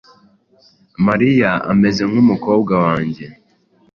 [1.05, 3.25] Mariya ameze nkumukobwa wanjye.